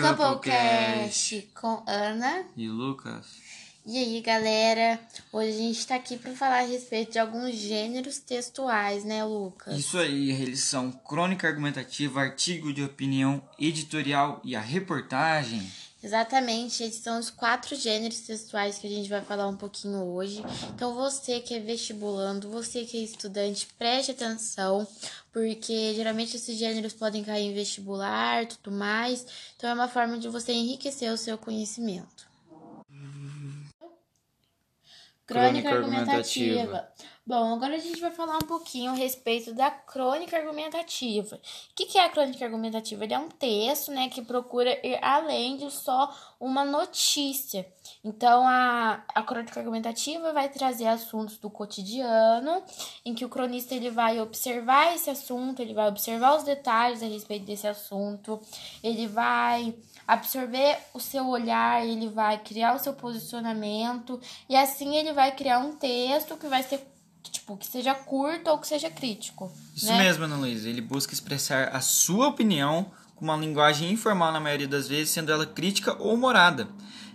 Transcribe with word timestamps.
Couplecast 0.00 1.48
com 1.54 1.82
Ana 1.86 2.44
e 2.56 2.68
Lucas. 2.68 3.26
E 3.84 3.96
aí, 3.96 4.20
galera? 4.20 5.00
Hoje 5.32 5.48
a 5.48 5.52
gente 5.52 5.86
tá 5.86 5.96
aqui 5.96 6.16
para 6.16 6.32
falar 6.34 6.58
a 6.58 6.66
respeito 6.66 7.12
de 7.12 7.18
alguns 7.18 7.54
gêneros 7.54 8.18
textuais, 8.18 9.02
né, 9.02 9.24
Lucas? 9.24 9.76
Isso 9.76 9.98
aí, 9.98 10.30
eles 10.30 10.60
são 10.60 10.92
crônica 10.92 11.48
argumentativa, 11.48 12.20
artigo 12.20 12.72
de 12.72 12.84
opinião, 12.84 13.42
editorial 13.58 14.40
e 14.44 14.54
a 14.54 14.60
reportagem. 14.60 15.66
Exatamente, 16.00 16.84
esses 16.84 17.02
são 17.02 17.18
os 17.18 17.28
quatro 17.28 17.74
gêneros 17.74 18.20
textuais 18.20 18.78
que 18.78 18.86
a 18.86 18.90
gente 18.90 19.10
vai 19.10 19.20
falar 19.20 19.48
um 19.48 19.56
pouquinho 19.56 20.04
hoje. 20.04 20.44
Então, 20.72 20.94
você 20.94 21.40
que 21.40 21.54
é 21.54 21.60
vestibulando, 21.60 22.48
você 22.48 22.84
que 22.84 22.96
é 22.96 23.00
estudante, 23.00 23.66
preste 23.76 24.12
atenção, 24.12 24.86
porque 25.32 25.94
geralmente 25.94 26.36
esses 26.36 26.56
gêneros 26.56 26.92
podem 26.92 27.24
cair 27.24 27.50
em 27.50 27.54
vestibular, 27.54 28.46
tudo 28.46 28.70
mais. 28.70 29.26
Então, 29.56 29.68
é 29.68 29.74
uma 29.74 29.88
forma 29.88 30.18
de 30.18 30.28
você 30.28 30.52
enriquecer 30.52 31.12
o 31.12 31.18
seu 31.18 31.36
conhecimento. 31.36 32.28
Crônica, 35.26 35.68
Crônica 35.68 35.70
argumentativa. 35.70 36.60
argumentativa. 36.60 36.92
Bom, 37.28 37.56
agora 37.56 37.74
a 37.74 37.78
gente 37.78 38.00
vai 38.00 38.10
falar 38.10 38.36
um 38.36 38.46
pouquinho 38.46 38.90
a 38.90 38.94
respeito 38.94 39.52
da 39.52 39.70
crônica 39.70 40.34
argumentativa. 40.34 41.36
O 41.36 41.74
que 41.74 41.98
é 41.98 42.06
a 42.06 42.08
crônica 42.08 42.42
argumentativa? 42.42 43.04
Ele 43.04 43.12
é 43.12 43.18
um 43.18 43.28
texto, 43.28 43.92
né, 43.92 44.08
que 44.08 44.22
procura 44.22 44.70
ir 44.82 44.98
além 45.04 45.58
de 45.58 45.70
só 45.70 46.10
uma 46.40 46.64
notícia. 46.64 47.70
Então, 48.02 48.48
a, 48.48 49.04
a 49.14 49.22
crônica 49.22 49.60
argumentativa 49.60 50.32
vai 50.32 50.48
trazer 50.48 50.86
assuntos 50.86 51.36
do 51.36 51.50
cotidiano, 51.50 52.62
em 53.04 53.14
que 53.14 53.26
o 53.26 53.28
cronista 53.28 53.74
ele 53.74 53.90
vai 53.90 54.18
observar 54.22 54.94
esse 54.94 55.10
assunto, 55.10 55.60
ele 55.60 55.74
vai 55.74 55.86
observar 55.86 56.34
os 56.34 56.44
detalhes 56.44 57.02
a 57.02 57.06
respeito 57.06 57.44
desse 57.44 57.68
assunto, 57.68 58.40
ele 58.82 59.06
vai 59.06 59.74
absorver 60.06 60.78
o 60.94 60.98
seu 60.98 61.28
olhar, 61.28 61.86
ele 61.86 62.08
vai 62.08 62.38
criar 62.38 62.74
o 62.74 62.78
seu 62.78 62.94
posicionamento, 62.94 64.18
e 64.48 64.56
assim 64.56 64.96
ele 64.96 65.12
vai 65.12 65.36
criar 65.36 65.58
um 65.58 65.76
texto 65.76 66.34
que 66.34 66.46
vai 66.46 66.62
ser 66.62 66.96
tipo, 67.30 67.56
que 67.56 67.66
seja 67.66 67.94
curto 67.94 68.50
ou 68.50 68.58
que 68.58 68.66
seja 68.66 68.90
crítico. 68.90 69.52
Isso 69.74 69.86
né? 69.86 69.98
mesmo, 69.98 70.24
Ana 70.24 70.36
Luísa. 70.36 70.68
Ele 70.68 70.80
busca 70.80 71.12
expressar 71.12 71.68
a 71.68 71.80
sua 71.80 72.28
opinião 72.28 72.90
com 73.14 73.24
uma 73.24 73.36
linguagem 73.36 73.90
informal 73.90 74.32
na 74.32 74.40
maioria 74.40 74.68
das 74.68 74.88
vezes, 74.88 75.10
sendo 75.10 75.32
ela 75.32 75.46
crítica 75.46 75.96
ou. 76.00 76.68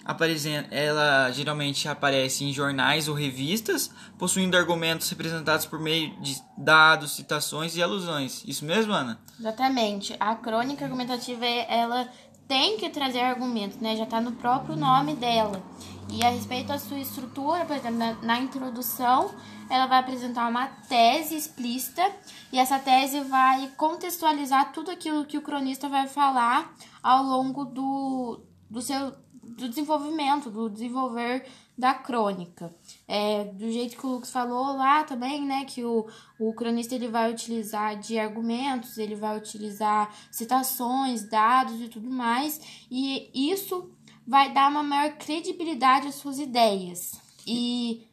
Aparecendo, 0.05 0.67
ela 0.69 1.31
geralmente 1.31 1.87
aparece 1.87 2.43
em 2.43 2.51
jornais 2.51 3.07
ou 3.07 3.15
revistas, 3.15 3.89
possuindo 4.17 4.57
argumentos 4.57 5.09
representados 5.09 5.65
por 5.65 5.79
meio 5.79 6.13
de 6.19 6.35
dados, 6.57 7.15
citações 7.15 7.77
e 7.77 7.81
alusões. 7.81 8.43
Isso 8.45 8.65
mesmo, 8.65 8.91
Ana? 8.91 9.17
Exatamente. 9.39 10.13
A 10.19 10.35
crônica 10.35 10.83
argumentativa, 10.83 11.45
ela 11.45 12.09
tem 12.47 12.77
que 12.77 12.89
trazer 12.89 13.21
argumentos, 13.21 13.77
né? 13.79 13.95
Já 13.95 14.03
está 14.03 14.19
no 14.19 14.33
próprio 14.33 14.75
nome 14.75 15.15
dela. 15.15 15.63
E 16.09 16.23
a 16.23 16.29
respeito 16.29 16.67
da 16.67 16.77
sua 16.77 16.99
estrutura, 16.99 17.65
por 17.65 17.75
exemplo, 17.75 17.97
na, 17.97 18.13
na, 18.21 18.39
introdução, 18.39 19.33
ela 19.69 19.87
vai 19.87 19.99
apresentar 19.99 20.47
uma 20.49 20.67
tese 20.67 21.35
explícita 21.35 22.03
e 22.51 22.59
essa 22.59 22.77
tese 22.79 23.21
vai 23.21 23.67
contextualizar 23.77 24.71
tudo 24.71 24.91
aquilo 24.91 25.25
que 25.25 25.37
o 25.37 25.41
cronista 25.41 25.89
vai 25.89 26.07
falar 26.07 26.73
ao 27.01 27.23
longo 27.23 27.65
do, 27.65 28.41
do 28.69 28.81
seu 28.81 29.13
do 29.43 29.67
desenvolvimento, 29.67 30.49
do 30.49 30.69
desenvolver 30.69 31.45
da 31.77 31.93
crônica. 31.93 32.73
É, 33.07 33.45
do 33.45 33.69
jeito 33.71 33.97
que 33.97 34.05
o 34.05 34.09
Lucas 34.09 34.31
falou 34.31 34.77
lá 34.77 35.03
também, 35.03 35.43
né, 35.45 35.65
que 35.65 35.83
o, 35.83 36.07
o 36.39 36.53
cronista 36.53 36.95
ele 36.95 37.07
vai 37.07 37.31
utilizar 37.31 37.99
de 37.99 38.17
argumentos, 38.17 38.97
ele 38.97 39.15
vai 39.15 39.37
utilizar 39.37 40.13
citações, 40.31 41.27
dados 41.27 41.81
e 41.81 41.89
tudo 41.89 42.09
mais, 42.09 42.85
e 42.89 43.51
isso 43.51 43.91
vai 44.27 44.53
dar 44.53 44.69
uma 44.69 44.83
maior 44.83 45.13
credibilidade 45.17 46.07
às 46.07 46.15
suas 46.15 46.39
ideias. 46.39 47.19
E 47.45 48.07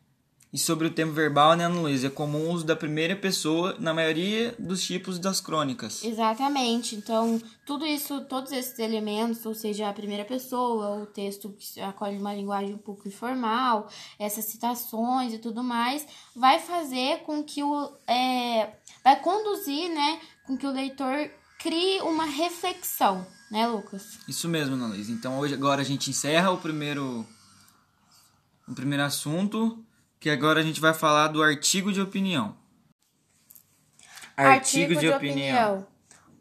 e 0.52 0.58
sobre 0.58 0.88
o 0.88 0.90
tempo 0.90 1.12
verbal, 1.12 1.54
né, 1.54 1.64
Ana 1.64 1.80
Luísa? 1.80 2.08
É 2.08 2.10
comum 2.10 2.48
o 2.48 2.52
uso 2.52 2.66
da 2.66 2.74
primeira 2.74 3.14
pessoa 3.14 3.76
na 3.78 3.94
maioria 3.94 4.52
dos 4.58 4.82
tipos 4.82 5.16
das 5.16 5.40
crônicas. 5.40 6.02
Exatamente. 6.02 6.96
Então, 6.96 7.40
tudo 7.64 7.86
isso, 7.86 8.22
todos 8.22 8.50
esses 8.50 8.76
elementos, 8.80 9.46
ou 9.46 9.54
seja, 9.54 9.88
a 9.88 9.92
primeira 9.92 10.24
pessoa, 10.24 11.02
o 11.02 11.06
texto 11.06 11.54
que 11.56 11.80
acolhe 11.80 12.18
uma 12.18 12.34
linguagem 12.34 12.74
um 12.74 12.78
pouco 12.78 13.06
informal, 13.06 13.88
essas 14.18 14.44
citações 14.46 15.32
e 15.32 15.38
tudo 15.38 15.62
mais, 15.62 16.04
vai 16.34 16.58
fazer 16.58 17.18
com 17.18 17.44
que 17.44 17.62
o. 17.62 17.92
É, 18.08 18.70
vai 19.04 19.20
conduzir, 19.20 19.88
né, 19.88 20.20
com 20.44 20.56
que 20.56 20.66
o 20.66 20.72
leitor 20.72 21.30
crie 21.60 22.00
uma 22.00 22.24
reflexão, 22.24 23.24
né, 23.50 23.66
Lucas? 23.66 24.18
Isso 24.28 24.48
mesmo, 24.48 24.74
Ana. 24.74 24.96
Então, 24.96 25.38
hoje, 25.38 25.54
agora 25.54 25.80
a 25.80 25.84
gente 25.84 26.10
encerra 26.10 26.50
o 26.50 26.58
primeiro, 26.58 27.26
o 28.68 28.74
primeiro 28.74 29.02
assunto 29.02 29.84
que 30.20 30.28
agora 30.28 30.60
a 30.60 30.62
gente 30.62 30.80
vai 30.80 30.92
falar 30.92 31.28
do 31.28 31.42
artigo 31.42 31.92
de 31.92 32.00
opinião. 32.00 32.54
Artigo, 34.36 34.54
artigo 34.54 34.94
de, 34.94 35.00
de 35.00 35.08
opinião. 35.08 35.74
opinião. 35.74 35.90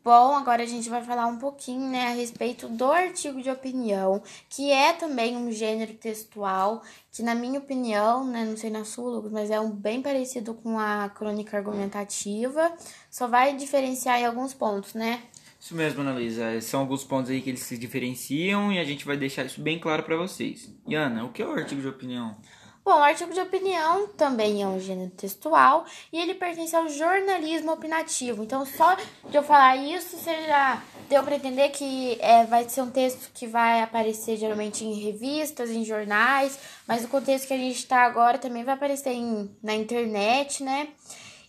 Bom, 0.01 0.33
agora 0.33 0.63
a 0.63 0.65
gente 0.65 0.89
vai 0.89 1.03
falar 1.03 1.27
um 1.27 1.37
pouquinho 1.37 1.89
né, 1.89 2.07
a 2.07 2.13
respeito 2.13 2.67
do 2.69 2.89
artigo 2.89 3.41
de 3.41 3.49
opinião, 3.49 4.23
que 4.49 4.71
é 4.71 4.93
também 4.93 5.35
um 5.35 5.51
gênero 5.51 5.93
textual, 5.93 6.81
que 7.11 7.21
na 7.21 7.35
minha 7.35 7.59
opinião, 7.59 8.25
né, 8.25 8.45
não 8.45 8.55
sei 8.55 8.69
na 8.69 8.85
sua, 8.85 9.21
mas 9.29 9.51
é 9.51 9.59
um 9.59 9.69
bem 9.69 10.01
parecido 10.01 10.53
com 10.53 10.79
a 10.79 11.09
crônica 11.09 11.55
argumentativa, 11.55 12.73
só 13.11 13.27
vai 13.27 13.55
diferenciar 13.55 14.19
em 14.19 14.25
alguns 14.25 14.53
pontos, 14.53 14.93
né? 14.93 15.21
Isso 15.59 15.75
mesmo, 15.75 16.01
Ana 16.01 16.13
Luísa. 16.13 16.61
São 16.61 16.79
alguns 16.79 17.03
pontos 17.03 17.29
aí 17.29 17.41
que 17.41 17.49
eles 17.49 17.61
se 17.61 17.77
diferenciam 17.77 18.71
e 18.71 18.79
a 18.79 18.83
gente 18.83 19.05
vai 19.05 19.17
deixar 19.17 19.45
isso 19.45 19.61
bem 19.61 19.77
claro 19.77 20.03
para 20.03 20.15
vocês. 20.15 20.73
E 20.87 20.95
Ana, 20.95 21.25
o 21.25 21.31
que 21.31 21.41
é 21.41 21.45
o 21.45 21.51
artigo 21.51 21.81
de 21.81 21.87
opinião? 21.87 22.37
Bom, 22.83 22.95
o 22.95 23.03
artigo 23.03 23.31
de 23.31 23.39
opinião 23.39 24.07
também 24.17 24.63
é 24.63 24.67
um 24.67 24.79
gênero 24.79 25.11
textual 25.11 25.85
e 26.11 26.17
ele 26.17 26.33
pertence 26.33 26.75
ao 26.75 26.87
jornalismo 26.87 27.71
opinativo. 27.71 28.43
Então, 28.43 28.65
só 28.65 28.95
de 28.95 29.37
eu 29.37 29.43
falar 29.43 29.75
isso, 29.75 30.17
você 30.17 30.47
já 30.47 30.81
deu 31.07 31.21
para 31.21 31.35
entender 31.35 31.69
que 31.69 32.17
é, 32.21 32.45
vai 32.45 32.67
ser 32.67 32.81
um 32.81 32.89
texto 32.89 33.29
que 33.33 33.45
vai 33.45 33.81
aparecer 33.81 34.37
geralmente 34.37 34.83
em 34.85 34.93
revistas, 34.93 35.69
em 35.69 35.83
jornais, 35.83 36.57
mas 36.87 37.03
o 37.03 37.09
contexto 37.09 37.47
que 37.47 37.53
a 37.53 37.57
gente 37.57 37.77
está 37.77 38.05
agora 38.05 38.39
também 38.39 38.63
vai 38.63 38.73
aparecer 38.73 39.11
em, 39.11 39.55
na 39.61 39.75
internet, 39.75 40.63
né? 40.63 40.87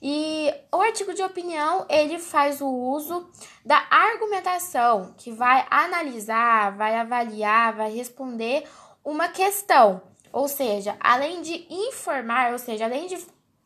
E 0.02 0.52
o 0.72 0.80
artigo 0.80 1.12
de 1.12 1.22
opinião, 1.22 1.84
ele 1.88 2.18
faz 2.18 2.60
o 2.60 2.68
uso 2.68 3.28
da 3.64 3.86
argumentação, 3.90 5.14
que 5.18 5.30
vai 5.30 5.66
analisar, 5.70 6.74
vai 6.76 6.96
avaliar, 6.96 7.74
vai 7.74 7.90
responder 7.92 8.66
uma 9.04 9.28
questão. 9.28 10.00
Ou 10.32 10.48
seja, 10.48 10.96
além 11.00 11.42
de 11.42 11.66
informar, 11.68 12.52
ou 12.52 12.58
seja, 12.58 12.84
além 12.86 13.08
de 13.08 13.18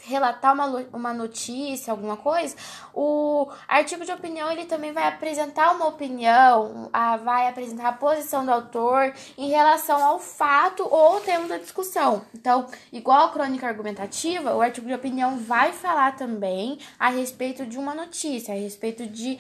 relatar 0.07 0.55
uma, 0.55 0.67
uma 0.93 1.15
notícia, 1.15 1.91
alguma 1.91 2.17
coisa, 2.17 2.55
o 2.93 3.49
artigo 3.67 4.05
de 4.05 4.13
opinião 4.13 4.51
ele 4.51 4.67
também 4.67 4.93
vai 4.93 5.09
apresentar 5.09 5.75
uma 5.75 5.87
opinião, 5.87 6.89
a, 6.93 7.17
vai 7.17 7.49
apresentar 7.49 7.89
a 7.89 7.93
posição 7.93 8.45
do 8.45 8.53
autor 8.53 9.13
em 9.37 9.51
relação 9.51 10.03
ao 10.03 10.19
fato 10.19 10.87
ou 10.89 11.21
tema 11.21 11.49
da 11.49 11.59
discussão. 11.59 12.25
Então, 12.35 12.67
igual 12.93 13.27
a 13.27 13.33
crônica 13.33 13.67
argumentativa, 13.67 14.55
o 14.55 14.61
artigo 14.61 14.87
de 14.87 14.95
opinião 14.95 15.39
vai 15.39 15.73
falar 15.73 16.17
também 16.17 16.79
a 16.99 17.09
respeito 17.09 17.67
de 17.67 17.79
uma 17.79 17.95
notícia, 17.95 18.55
a 18.55 18.59
respeito 18.59 19.07
de 19.07 19.39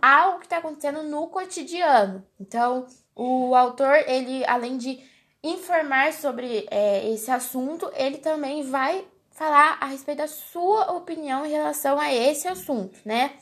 algo 0.00 0.38
que 0.38 0.46
está 0.46 0.58
acontecendo 0.58 1.02
no 1.02 1.26
cotidiano. 1.28 2.24
Então, 2.40 2.86
o 3.14 3.54
autor, 3.54 3.94
ele, 4.06 4.44
além 4.46 4.78
de 4.78 5.02
informar 5.42 6.12
sobre 6.12 6.66
é, 6.70 7.08
esse 7.10 7.30
assunto, 7.30 7.90
ele 7.94 8.18
também 8.18 8.62
vai 8.62 9.04
falar 9.38 9.78
a 9.80 9.86
respeito 9.86 10.18
da 10.18 10.26
sua 10.26 10.92
opinião 10.92 11.46
em 11.46 11.50
relação 11.50 11.98
a 11.98 12.12
esse 12.12 12.48
assunto, 12.48 12.98
né? 13.04 13.32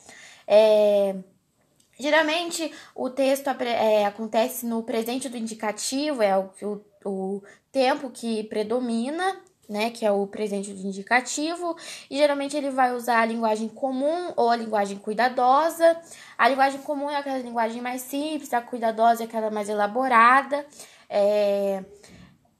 É, 0.45 1.15
geralmente 1.99 2.71
o 2.95 3.09
texto 3.09 3.47
é, 3.47 4.05
acontece 4.05 4.65
no 4.65 4.83
presente 4.83 5.27
do 5.27 5.35
indicativo, 5.35 6.21
é 6.21 6.37
o, 6.37 6.49
o, 6.61 7.09
o 7.09 7.43
tempo 7.71 8.11
que 8.11 8.43
predomina, 8.43 9.41
né, 9.67 9.89
que 9.89 10.05
é 10.05 10.11
o 10.11 10.25
presente 10.27 10.71
do 10.71 10.87
indicativo, 10.87 11.75
e 12.09 12.15
geralmente 12.15 12.55
ele 12.55 12.69
vai 12.69 12.93
usar 12.95 13.21
a 13.21 13.25
linguagem 13.25 13.67
comum 13.67 14.31
ou 14.37 14.49
a 14.49 14.55
linguagem 14.55 14.97
cuidadosa. 14.97 15.99
A 16.37 16.47
linguagem 16.47 16.79
comum 16.81 17.09
é 17.09 17.17
aquela 17.17 17.39
linguagem 17.39 17.81
mais 17.81 18.03
simples, 18.03 18.53
a 18.53 18.61
cuidadosa 18.61 19.23
é 19.23 19.25
aquela 19.25 19.51
mais 19.51 19.67
elaborada. 19.67 20.65
É, 21.09 21.83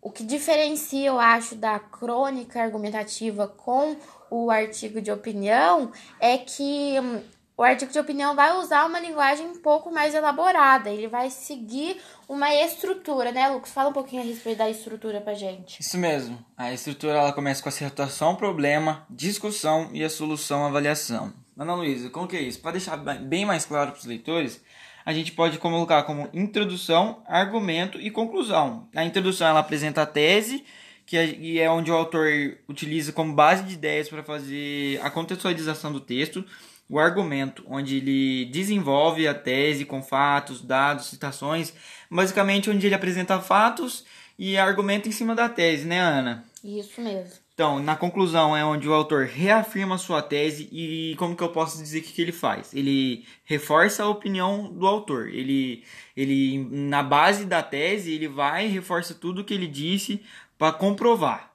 o 0.07 0.09
que 0.09 0.23
diferencia, 0.23 1.05
eu 1.05 1.19
acho, 1.19 1.53
da 1.53 1.77
crônica 1.79 2.61
argumentativa 2.61 3.45
com 3.45 3.97
o 4.31 4.49
artigo 4.49 5.01
de 5.01 5.11
opinião 5.11 5.91
é 6.17 6.37
que 6.37 6.97
hum, 6.97 7.21
o 7.57 7.61
artigo 7.61 7.91
de 7.91 7.99
opinião 7.99 8.33
vai 8.33 8.55
usar 8.57 8.85
uma 8.85 9.01
linguagem 9.01 9.45
um 9.45 9.59
pouco 9.59 9.91
mais 9.91 10.15
elaborada, 10.15 10.89
ele 10.89 11.09
vai 11.09 11.29
seguir 11.29 11.99
uma 12.25 12.53
estrutura, 12.53 13.33
né, 13.33 13.49
Lucas? 13.49 13.71
Fala 13.71 13.89
um 13.89 13.93
pouquinho 13.93 14.21
a 14.21 14.25
respeito 14.25 14.59
da 14.59 14.69
estrutura 14.69 15.19
pra 15.19 15.33
gente. 15.33 15.81
Isso 15.81 15.97
mesmo. 15.97 16.39
A 16.55 16.71
estrutura 16.71 17.17
ela 17.17 17.33
começa 17.33 17.61
com 17.61 17.67
a 17.67 17.71
situação, 17.73 18.33
problema, 18.37 19.05
discussão 19.09 19.89
e 19.91 20.05
a 20.05 20.09
solução, 20.09 20.63
avaliação. 20.65 21.33
Ana 21.57 21.75
Luísa, 21.75 22.09
como 22.09 22.29
que 22.29 22.37
é 22.37 22.41
isso? 22.41 22.61
Para 22.61 22.73
deixar 22.73 22.95
bem 22.95 23.45
mais 23.45 23.65
claro 23.65 23.91
para 23.91 23.99
os 23.99 24.05
leitores, 24.05 24.61
a 25.07 25.13
gente 25.13 25.31
pode 25.31 25.57
colocar 25.57 26.03
como 26.03 26.27
introdução, 26.33 27.23
argumento 27.25 27.97
e 27.97 28.11
conclusão. 28.11 28.89
A 28.93 29.05
introdução 29.05 29.47
ela 29.47 29.61
apresenta 29.61 30.01
a 30.01 30.05
tese, 30.05 30.65
que 31.05 31.15
é, 31.15 31.59
é 31.59 31.71
onde 31.71 31.89
o 31.89 31.95
autor 31.95 32.27
utiliza 32.67 33.13
como 33.13 33.31
base 33.31 33.63
de 33.63 33.75
ideias 33.75 34.09
para 34.09 34.21
fazer 34.21 34.99
a 35.01 35.09
contextualização 35.09 35.93
do 35.93 36.01
texto. 36.01 36.43
O 36.89 36.99
argumento, 36.99 37.63
onde 37.69 37.95
ele 37.95 38.51
desenvolve 38.51 39.25
a 39.25 39.33
tese 39.33 39.85
com 39.85 40.03
fatos, 40.03 40.61
dados, 40.61 41.05
citações, 41.05 41.73
basicamente 42.11 42.69
onde 42.69 42.85
ele 42.85 42.95
apresenta 42.95 43.39
fatos 43.39 44.03
e 44.37 44.57
argumenta 44.57 45.07
em 45.07 45.13
cima 45.13 45.33
da 45.33 45.47
tese, 45.47 45.85
né, 45.85 46.01
Ana? 46.01 46.43
Isso 46.63 47.01
mesmo. 47.01 47.33
Então, 47.53 47.79
na 47.79 47.95
conclusão 47.95 48.55
é 48.55 48.63
onde 48.63 48.87
o 48.87 48.93
autor 48.93 49.25
reafirma 49.25 49.97
sua 49.97 50.21
tese 50.21 50.69
e 50.71 51.15
como 51.17 51.35
que 51.35 51.43
eu 51.43 51.49
posso 51.49 51.77
dizer 51.77 52.01
que, 52.01 52.13
que 52.13 52.21
ele 52.21 52.31
faz? 52.31 52.73
Ele 52.73 53.25
reforça 53.45 54.03
a 54.03 54.09
opinião 54.09 54.71
do 54.71 54.85
autor. 54.85 55.27
Ele, 55.29 55.83
ele 56.15 56.67
na 56.69 57.01
base 57.01 57.45
da 57.45 57.63
tese, 57.63 58.13
ele 58.13 58.27
vai 58.27 58.67
reforça 58.67 59.13
tudo 59.13 59.43
que 59.43 59.53
ele 59.53 59.67
disse 59.67 60.21
para 60.57 60.71
comprovar. 60.71 61.51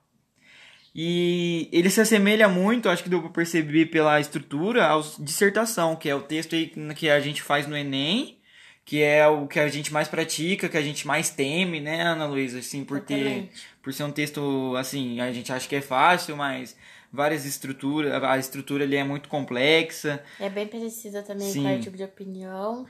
E 0.94 1.68
ele 1.72 1.88
se 1.88 2.00
assemelha 2.00 2.48
muito, 2.48 2.88
acho 2.88 3.02
que 3.02 3.08
deu 3.08 3.20
para 3.20 3.30
perceber 3.30 3.86
pela 3.86 4.20
estrutura, 4.20 4.92
à 4.92 5.00
dissertação, 5.18 5.96
que 5.96 6.08
é 6.08 6.14
o 6.14 6.20
texto 6.20 6.54
que 6.96 7.08
a 7.08 7.18
gente 7.18 7.40
faz 7.42 7.66
no 7.66 7.76
Enem, 7.76 8.38
que 8.84 9.02
é 9.02 9.26
o 9.26 9.46
que 9.46 9.60
a 9.60 9.68
gente 9.68 9.92
mais 9.92 10.08
pratica, 10.08 10.68
que 10.68 10.76
a 10.76 10.82
gente 10.82 11.06
mais 11.06 11.30
teme, 11.30 11.80
né, 11.80 12.02
Ana 12.02 12.26
Luísa? 12.26 12.58
Assim, 12.58 12.84
por 12.84 13.00
ter, 13.00 13.50
por 13.82 13.92
ser 13.92 14.04
um 14.04 14.12
texto, 14.12 14.74
assim, 14.76 15.20
a 15.20 15.32
gente 15.32 15.52
acha 15.52 15.68
que 15.68 15.76
é 15.76 15.80
fácil, 15.80 16.36
mas 16.36 16.76
várias 17.12 17.44
estruturas, 17.44 18.12
a 18.22 18.38
estrutura 18.38 18.84
ali 18.84 18.96
é 18.96 19.04
muito 19.04 19.28
complexa. 19.28 20.22
É 20.40 20.48
bem 20.48 20.66
precisa 20.66 21.22
também 21.22 21.50
Sim. 21.50 21.62
com 21.62 21.68
o 21.68 21.72
artigo 21.72 21.96
de 21.96 22.04
opinião. 22.04 22.86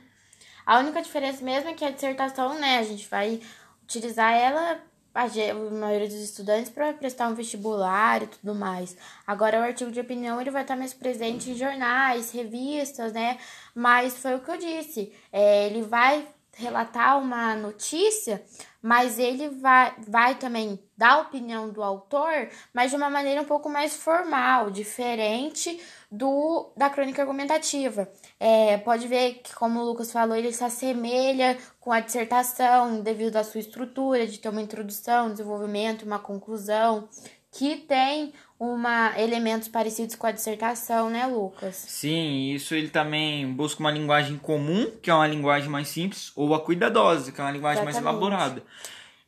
A 0.65 0.79
única 0.79 1.03
diferença 1.03 1.45
mesmo 1.45 1.69
é 1.69 1.75
que 1.75 1.85
a 1.85 1.91
dissertação, 1.91 2.59
né, 2.59 2.79
a 2.79 2.85
gente 2.85 3.09
vai 3.09 3.41
utilizar 3.83 4.33
ela 4.33 4.81
a 5.15 5.29
maioria 5.55 6.09
dos 6.09 6.17
estudantes 6.17 6.71
para 6.71 6.93
prestar 6.93 7.29
um 7.29 7.35
vestibular 7.35 8.23
e 8.23 8.27
tudo 8.27 8.55
mais. 8.55 8.97
Agora 9.27 9.61
o 9.61 9.63
artigo 9.63 9.91
de 9.91 10.01
opinião 10.01 10.41
ele 10.41 10.51
vai 10.51 10.63
estar 10.63 10.77
mais 10.77 10.95
presente 10.95 11.51
em 11.51 11.57
jornais, 11.57 12.31
revistas, 12.33 13.13
né? 13.13 13.39
Mas 13.75 14.17
foi 14.19 14.35
o 14.37 14.41
que 14.41 14.51
eu 14.51 14.57
disse. 14.57 15.13
É, 15.33 15.67
ele 15.67 15.83
vai 15.83 16.27
relatar 16.57 17.19
uma 17.19 17.55
notícia, 17.55 18.45
mas 18.81 19.19
ele 19.19 19.49
vai, 19.49 19.95
vai 20.07 20.35
também 20.35 20.79
dar 20.97 21.13
a 21.13 21.21
opinião 21.21 21.71
do 21.71 21.83
autor, 21.83 22.49
mas 22.75 22.91
de 22.91 22.97
uma 22.97 23.09
maneira 23.09 23.41
um 23.41 23.47
pouco 23.47 23.69
mais 23.69 23.97
formal, 23.97 24.71
diferente 24.71 25.81
do 26.11 26.71
da 26.77 26.91
crônica 26.91 27.23
argumentativa. 27.23 28.09
É, 28.39 28.77
pode 28.79 29.07
ver 29.09 29.41
que, 29.43 29.55
como 29.55 29.81
o 29.81 29.85
Lucas 29.85 30.13
falou, 30.13 30.37
ele 30.37 30.53
se 30.53 30.63
assemelha 30.65 31.59
com 31.81 31.93
a 31.93 32.01
dissertação 32.01 33.01
devido 33.01 33.37
à 33.37 33.45
sua 33.45 33.61
estrutura 33.61 34.27
de 34.27 34.39
ter 34.39 34.49
uma 34.49 34.63
introdução, 34.63 35.31
desenvolvimento, 35.31 36.05
uma 36.05 36.19
conclusão, 36.19 37.09
que 37.51 37.77
tem 37.77 38.33
uma 38.63 39.13
elementos 39.19 39.67
parecidos 39.67 40.15
com 40.15 40.25
a 40.25 40.31
dissertação, 40.31 41.11
né, 41.11 41.27
Lucas? 41.27 41.75
Sim, 41.75 42.53
isso 42.53 42.77
ele 42.77 42.89
também 42.89 43.53
busca 43.53 43.81
uma 43.81 43.91
linguagem 43.91 44.39
comum, 44.39 44.89
que 45.03 45.11
é 45.11 45.15
uma 45.15 45.27
linguagem 45.27 45.69
mais 45.69 45.89
simples, 45.89 46.31
ou 46.37 46.55
a 46.55 46.61
cuidadosa, 46.61 47.33
que 47.33 47.41
é 47.41 47.45
uma 47.45 47.51
linguagem 47.51 47.83
Exatamente. 47.83 48.05
mais 48.05 48.17
elaborada. 48.17 48.63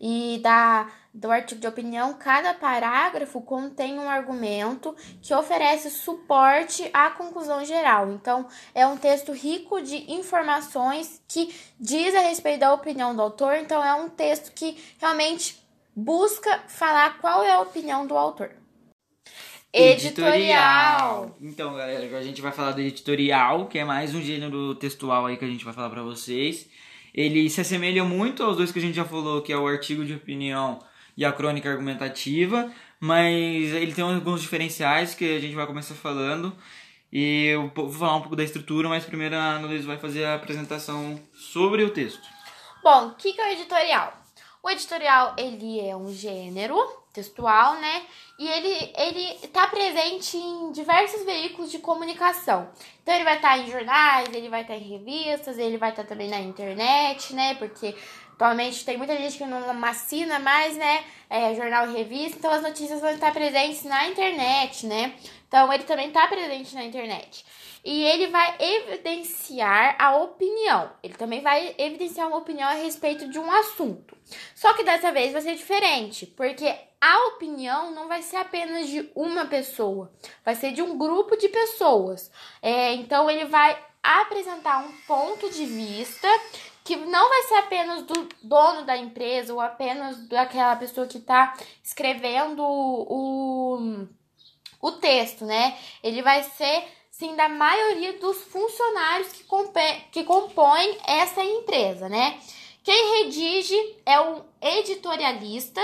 E 0.00 0.38
da 0.40 0.86
do 1.12 1.30
artigo 1.30 1.60
de 1.60 1.66
opinião, 1.68 2.14
cada 2.14 2.52
parágrafo 2.54 3.40
contém 3.40 4.00
um 4.00 4.10
argumento 4.10 4.96
que 5.22 5.32
oferece 5.32 5.88
suporte 5.88 6.90
à 6.92 7.08
conclusão 7.08 7.64
geral. 7.64 8.10
Então, 8.10 8.46
é 8.74 8.84
um 8.84 8.96
texto 8.96 9.32
rico 9.32 9.80
de 9.80 10.12
informações 10.12 11.22
que 11.28 11.54
diz 11.78 12.12
a 12.16 12.20
respeito 12.20 12.60
da 12.60 12.74
opinião 12.74 13.14
do 13.14 13.22
autor. 13.22 13.54
Então, 13.54 13.82
é 13.82 13.94
um 13.94 14.08
texto 14.08 14.52
que 14.52 14.76
realmente 14.98 15.64
busca 15.94 16.64
falar 16.66 17.18
qual 17.20 17.44
é 17.44 17.52
a 17.52 17.60
opinião 17.60 18.08
do 18.08 18.18
autor. 18.18 18.63
Editorial. 19.76 21.36
Então, 21.42 21.74
galera, 21.74 22.04
agora 22.04 22.20
a 22.20 22.24
gente 22.24 22.40
vai 22.40 22.52
falar 22.52 22.70
do 22.70 22.80
editorial, 22.80 23.66
que 23.66 23.76
é 23.76 23.84
mais 23.84 24.14
um 24.14 24.22
gênero 24.22 24.72
textual 24.76 25.26
aí 25.26 25.36
que 25.36 25.44
a 25.44 25.48
gente 25.48 25.64
vai 25.64 25.74
falar 25.74 25.90
para 25.90 26.00
vocês. 26.00 26.70
Ele 27.12 27.50
se 27.50 27.60
assemelha 27.60 28.04
muito 28.04 28.44
aos 28.44 28.56
dois 28.56 28.70
que 28.70 28.78
a 28.78 28.82
gente 28.82 28.94
já 28.94 29.04
falou, 29.04 29.42
que 29.42 29.52
é 29.52 29.56
o 29.56 29.66
artigo 29.66 30.04
de 30.04 30.14
opinião 30.14 30.78
e 31.16 31.24
a 31.24 31.32
crônica 31.32 31.68
argumentativa, 31.68 32.72
mas 33.00 33.72
ele 33.72 33.92
tem 33.92 34.04
alguns 34.04 34.42
diferenciais 34.42 35.12
que 35.12 35.36
a 35.36 35.40
gente 35.40 35.56
vai 35.56 35.66
começar 35.66 35.96
falando. 35.96 36.56
E 37.12 37.46
eu 37.46 37.68
vou 37.74 37.90
falar 37.90 38.14
um 38.14 38.20
pouco 38.20 38.36
da 38.36 38.44
estrutura, 38.44 38.88
mas 38.88 39.04
primeiro 39.04 39.34
a 39.34 39.56
Ana 39.56 39.66
Luiz 39.66 39.84
vai 39.84 39.98
fazer 39.98 40.24
a 40.24 40.36
apresentação 40.36 41.20
sobre 41.34 41.82
o 41.82 41.90
texto. 41.90 42.22
Bom, 42.80 43.08
o 43.08 43.14
que, 43.16 43.32
que 43.32 43.40
é 43.40 43.48
o 43.48 43.52
editorial? 43.52 44.22
O 44.62 44.70
editorial, 44.70 45.34
ele 45.36 45.80
é 45.80 45.96
um 45.96 46.12
gênero 46.12 47.03
textual, 47.14 47.76
né? 47.76 48.02
E 48.38 48.46
ele, 48.48 48.92
ele 48.96 49.48
tá 49.48 49.68
presente 49.68 50.36
em 50.36 50.72
diversos 50.72 51.24
veículos 51.24 51.70
de 51.70 51.78
comunicação. 51.78 52.68
Então, 53.02 53.14
ele 53.14 53.24
vai 53.24 53.36
estar 53.36 53.50
tá 53.50 53.58
em 53.58 53.70
jornais, 53.70 54.28
ele 54.34 54.48
vai 54.48 54.62
estar 54.62 54.74
tá 54.74 54.80
em 54.80 54.82
revistas, 54.82 55.56
ele 55.56 55.78
vai 55.78 55.90
estar 55.90 56.02
tá 56.02 56.08
também 56.08 56.28
na 56.28 56.40
internet, 56.40 57.32
né? 57.32 57.54
Porque 57.54 57.94
atualmente 58.32 58.84
tem 58.84 58.98
muita 58.98 59.16
gente 59.16 59.38
que 59.38 59.44
não 59.44 59.84
assina 59.84 60.40
mais, 60.40 60.76
né? 60.76 61.04
É, 61.30 61.54
jornal 61.54 61.88
e 61.88 61.94
revista, 61.94 62.36
então 62.38 62.50
as 62.50 62.62
notícias 62.62 63.00
vão 63.00 63.10
estar 63.10 63.32
presentes 63.32 63.84
na 63.84 64.08
internet, 64.08 64.86
né? 64.86 65.14
Então, 65.46 65.72
ele 65.72 65.84
também 65.84 66.08
está 66.08 66.26
presente 66.26 66.74
na 66.74 66.84
internet 66.84 67.44
e 67.84 68.02
ele 68.04 68.28
vai 68.28 68.56
evidenciar 68.58 69.94
a 69.98 70.16
opinião. 70.16 70.90
Ele 71.02 71.14
também 71.14 71.42
vai 71.42 71.74
evidenciar 71.76 72.28
uma 72.28 72.38
opinião 72.38 72.66
a 72.66 72.72
respeito 72.72 73.28
de 73.28 73.38
um 73.38 73.50
assunto. 73.50 74.16
Só 74.54 74.72
que 74.72 74.82
dessa 74.82 75.12
vez 75.12 75.32
vai 75.32 75.42
ser 75.42 75.54
diferente, 75.54 76.26
porque 76.26 76.74
a 76.98 77.26
opinião 77.28 77.90
não 77.90 78.08
vai 78.08 78.22
ser 78.22 78.36
apenas 78.36 78.88
de 78.88 79.10
uma 79.14 79.44
pessoa, 79.44 80.10
vai 80.42 80.54
ser 80.54 80.72
de 80.72 80.80
um 80.80 80.96
grupo 80.96 81.36
de 81.36 81.48
pessoas. 81.50 82.30
É, 82.62 82.94
então 82.94 83.30
ele 83.30 83.44
vai 83.44 83.78
apresentar 84.02 84.78
um 84.78 84.92
ponto 85.06 85.50
de 85.50 85.66
vista 85.66 86.28
que 86.82 86.96
não 86.96 87.28
vai 87.28 87.42
ser 87.42 87.54
apenas 87.54 88.02
do 88.02 88.28
dono 88.42 88.84
da 88.84 88.96
empresa 88.96 89.52
ou 89.52 89.60
apenas 89.60 90.26
daquela 90.28 90.76
pessoa 90.76 91.06
que 91.06 91.18
está 91.18 91.54
escrevendo 91.82 92.62
o, 92.62 94.06
o 94.80 94.92
texto, 94.92 95.44
né? 95.46 95.78
Ele 96.02 96.22
vai 96.22 96.42
ser 96.42 96.84
sim 97.18 97.36
da 97.36 97.48
maioria 97.48 98.14
dos 98.14 98.38
funcionários 98.38 99.28
que, 99.28 99.44
que 100.10 100.24
compõem 100.24 100.98
essa 101.06 101.42
empresa, 101.42 102.08
né? 102.08 102.38
Quem 102.82 103.22
redige 103.22 103.76
é 104.04 104.20
um 104.20 104.42
editorialista 104.60 105.80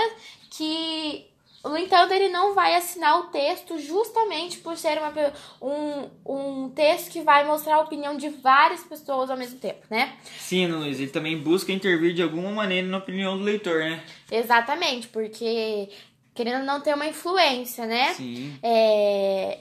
que, 0.51 1.25
no 1.63 1.77
entanto, 1.77 2.13
ele 2.13 2.27
não 2.27 2.53
vai 2.53 2.75
assinar 2.75 3.17
o 3.19 3.23
texto 3.27 3.79
justamente 3.79 4.57
por 4.59 4.77
ser 4.77 4.99
uma, 4.99 5.13
um, 5.61 6.09
um 6.25 6.69
texto 6.69 7.09
que 7.09 7.21
vai 7.21 7.45
mostrar 7.45 7.77
a 7.77 7.81
opinião 7.81 8.17
de 8.17 8.29
várias 8.29 8.83
pessoas 8.83 9.29
ao 9.31 9.37
mesmo 9.37 9.57
tempo, 9.57 9.87
né? 9.89 10.13
Sim, 10.37 10.67
Luiz, 10.67 10.99
ele 10.99 11.11
também 11.11 11.37
busca 11.37 11.71
intervir 11.71 12.13
de 12.13 12.21
alguma 12.21 12.51
maneira 12.51 12.87
na 12.87 12.97
opinião 12.97 13.37
do 13.37 13.43
leitor, 13.43 13.79
né? 13.79 14.03
Exatamente, 14.29 15.07
porque 15.07 15.89
querendo 16.35 16.65
não 16.65 16.81
ter 16.81 16.93
uma 16.93 17.07
influência, 17.07 17.85
né? 17.85 18.13
Sim. 18.13 18.59
É, 18.61 19.59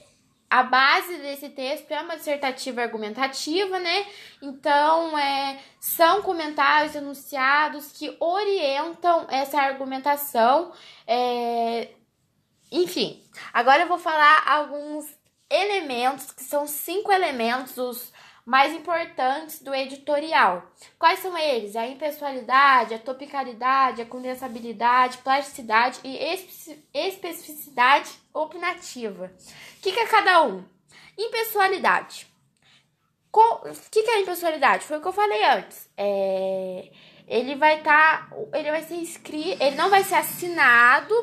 a 0.51 0.65
base 0.65 1.17
desse 1.19 1.49
texto 1.51 1.93
é 1.93 2.01
uma 2.03 2.17
dissertativa 2.17 2.83
argumentativa, 2.83 3.79
né? 3.79 4.05
Então, 4.43 5.17
é, 5.17 5.61
são 5.79 6.23
comentários 6.23 6.97
enunciados 6.97 7.93
que 7.93 8.17
orientam 8.19 9.29
essa 9.31 9.63
argumentação. 9.63 10.73
É, 11.07 11.91
enfim, 12.73 13.23
agora 13.53 13.83
eu 13.83 13.89
vou 13.89 13.99
falar 13.99 14.43
alguns 14.45 15.07
elementos, 15.49 16.33
que 16.33 16.43
são 16.43 16.67
cinco 16.67 17.13
elementos, 17.13 17.79
os 17.79 18.13
mais 18.51 18.75
importantes 18.75 19.63
do 19.63 19.73
editorial. 19.73 20.69
Quais 20.99 21.21
são 21.21 21.39
eles? 21.39 21.77
A 21.77 21.87
impessoalidade, 21.87 22.93
a 22.93 22.99
topicalidade, 22.99 24.03
a 24.03 24.07
condensabilidade, 24.07 25.19
plasticidade 25.19 26.01
e 26.03 26.19
especificidade 26.93 28.11
opinativa. 28.35 29.33
O 29.79 29.81
que, 29.81 29.93
que 29.93 30.01
é 30.01 30.07
cada 30.07 30.43
um? 30.43 30.65
Impessoalidade. 31.17 32.27
O 33.33 33.73
que, 33.89 34.03
que 34.03 34.11
é 34.11 34.21
impessoalidade? 34.21 34.85
Foi 34.85 34.99
o 34.99 35.01
que 35.01 35.07
eu 35.07 35.13
falei 35.13 35.45
antes. 35.45 35.89
É 35.97 36.91
ele 37.31 37.55
vai 37.55 37.79
estar, 37.79 38.29
tá, 38.29 38.37
ele 38.59 38.73
vai 38.73 38.83
ser 38.83 38.97
escrito, 38.97 39.63
ele 39.63 39.77
não 39.77 39.89
vai 39.89 40.03
ser 40.03 40.17
assinado 40.17 41.15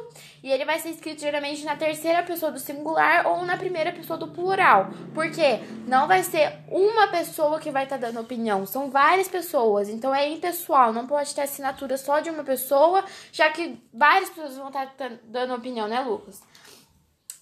e 0.48 0.52
ele 0.52 0.64
vai 0.64 0.80
ser 0.80 0.92
escrito 0.92 1.20
geralmente 1.20 1.66
na 1.66 1.76
terceira 1.76 2.24
pessoa 2.24 2.50
do 2.50 2.58
singular 2.58 3.28
ou 3.28 3.44
na 3.44 3.58
primeira 3.58 3.92
pessoa 3.92 4.18
do 4.18 4.30
plural. 4.30 4.90
Porque 5.14 5.60
não 5.86 6.08
vai 6.08 6.24
ser 6.24 6.60
uma 6.70 7.10
pessoa 7.10 7.60
que 7.60 7.70
vai 7.70 7.84
estar 7.84 7.98
tá 7.98 8.08
dando 8.08 8.22
opinião, 8.22 8.66
são 8.66 8.90
várias 8.90 9.28
pessoas. 9.28 9.90
Então 9.90 10.16
é 10.16 10.30
impessoal, 10.30 10.94
não 10.94 11.06
pode 11.06 11.36
ter 11.36 11.42
assinatura 11.42 11.98
só 11.98 12.22
de 12.22 12.30
uma 12.30 12.46
pessoa, 12.46 13.04
já 13.30 13.50
que 13.50 13.78
várias 13.94 14.30
pessoas 14.30 14.56
vão 14.56 14.68
estar 14.68 14.86
tá 14.96 15.12
dando 15.26 15.54
opinião, 15.54 15.86
né, 15.86 16.00
Lucas? 16.00 16.42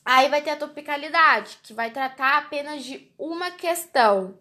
Aí 0.03 0.27
vai 0.27 0.41
ter 0.41 0.49
a 0.49 0.57
topicalidade, 0.57 1.59
que 1.61 1.75
vai 1.75 1.91
tratar 1.91 2.39
apenas 2.39 2.83
de 2.83 3.11
uma 3.19 3.51
questão. 3.51 4.35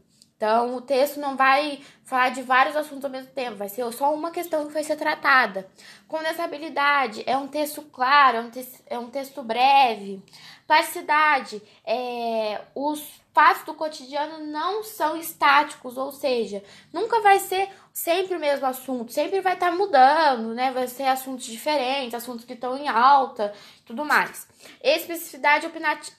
Então, 0.44 0.76
o 0.76 0.80
texto 0.82 1.18
não 1.18 1.38
vai 1.38 1.80
falar 2.04 2.28
de 2.28 2.42
vários 2.42 2.76
assuntos 2.76 3.06
ao 3.06 3.10
mesmo 3.10 3.30
tempo, 3.32 3.56
vai 3.56 3.70
ser 3.70 3.90
só 3.94 4.12
uma 4.12 4.30
questão 4.30 4.66
que 4.66 4.74
vai 4.74 4.84
ser 4.84 4.94
tratada. 4.94 5.66
Condensabilidade 6.06 7.22
é 7.24 7.34
um 7.34 7.48
texto 7.48 7.80
claro, 7.80 8.36
é 8.36 8.40
um, 8.42 8.50
é 8.88 8.98
um 8.98 9.08
texto 9.08 9.42
breve. 9.42 10.22
Plasticidade 10.66 11.61
é 11.85 12.62
os 12.75 13.23
fatos 13.35 13.64
do 13.64 13.75
cotidiano 13.75 14.47
não 14.47 14.85
são 14.85 15.16
estáticos, 15.16 15.99
ou 15.99 16.12
seja, 16.12 16.62
nunca 16.92 17.21
vai 17.21 17.40
ser 17.40 17.68
sempre 17.92 18.37
o 18.37 18.40
mesmo 18.40 18.64
assunto, 18.64 19.12
sempre 19.12 19.40
vai 19.40 19.54
estar 19.54 19.73
tá 19.73 19.76
mudando, 19.76 20.54
né? 20.54 20.71
Vai 20.71 20.87
ser 20.87 21.02
assuntos 21.04 21.44
diferentes, 21.44 22.14
assuntos 22.14 22.44
que 22.44 22.52
estão 22.52 22.76
em 22.78 22.88
alta, 22.88 23.52
tudo 23.85 24.04
mais. 24.04 24.49
Especificidade 24.83 25.68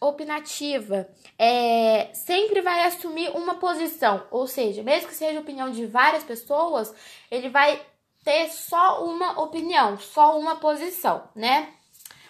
opinativa 0.01 1.07
é, 1.39 2.09
sempre 2.13 2.61
vai 2.61 2.83
assumir 2.83 3.29
uma 3.29 3.55
posição, 3.55 4.27
ou 4.29 4.45
seja, 4.45 4.83
mesmo 4.83 5.07
que 5.07 5.15
seja 5.15 5.39
opinião 5.39 5.71
de 5.71 5.85
várias 5.85 6.23
pessoas, 6.23 6.93
ele 7.31 7.49
vai 7.49 7.81
ter 8.25 8.49
só 8.49 9.05
uma 9.05 9.39
opinião, 9.39 9.97
só 9.97 10.37
uma 10.37 10.57
posição, 10.57 11.29
né? 11.35 11.74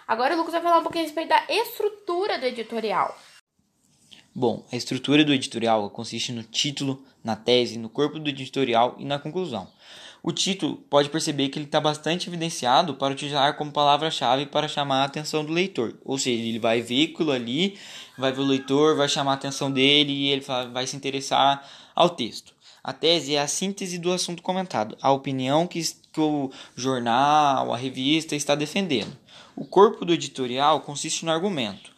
Agora 0.08 0.36
o 0.36 0.38
Lucas 0.38 0.54
vai 0.54 0.62
falar 0.62 0.80
um 0.80 0.84
pouquinho 0.84 1.04
a 1.04 1.08
respeito 1.08 1.30
da 1.30 1.44
estrutura 1.50 2.38
do 2.38 2.46
editorial. 2.46 3.18
Bom, 4.34 4.64
a 4.72 4.76
estrutura 4.76 5.24
do 5.24 5.34
editorial 5.34 5.90
consiste 5.90 6.32
no 6.32 6.44
título, 6.44 7.04
na 7.24 7.36
tese, 7.36 7.80
no 7.80 7.90
corpo 7.90 8.20
do 8.20 8.30
editorial 8.30 8.96
e 9.00 9.06
na 9.06 9.18
conclusão. 9.18 9.68
O 10.22 10.32
título 10.32 10.78
pode 10.90 11.10
perceber 11.10 11.50
que 11.50 11.58
ele 11.58 11.66
está 11.66 11.80
bastante 11.80 12.28
evidenciado 12.28 12.96
para 12.96 13.14
utilizar 13.14 13.56
como 13.58 13.72
palavra-chave 13.72 14.46
para 14.46 14.68
chamar 14.68 15.02
a 15.02 15.06
atenção 15.06 15.44
do 15.44 15.54
leitor. 15.54 15.96
Ou 16.04 16.18
seja, 16.18 16.44
ele 16.44 16.60
vai 16.60 16.82
ver 16.82 17.14
aquilo 17.14 17.32
ali, 17.32 17.78
vai 18.18 18.32
ver 18.32 18.42
o 18.42 18.46
leitor, 18.46 18.96
vai 18.96 19.08
chamar 19.08 19.32
a 19.32 19.36
atenção 19.36 19.72
dele 19.72 20.12
e 20.12 20.28
ele 20.28 20.46
vai 20.72 20.86
se 20.86 20.96
interessar 20.96 21.68
ao 21.96 22.10
texto. 22.10 22.54
A 22.84 22.94
tese 22.94 23.36
é 23.36 23.42
a 23.42 23.48
síntese 23.48 23.98
do 23.98 24.12
assunto 24.12 24.44
comentado, 24.44 24.96
a 25.02 25.12
opinião 25.12 25.66
que, 25.66 25.82
que 26.12 26.20
o 26.20 26.52
jornal, 26.76 27.74
a 27.74 27.78
revista 27.78 28.36
está 28.36 28.54
defendendo. 28.54 29.25
O 29.56 29.66
corpo 29.66 30.06
do 30.06 30.14
editorial 30.14 30.82
consiste 30.82 31.26
no 31.26 31.32
argumento 31.32 31.96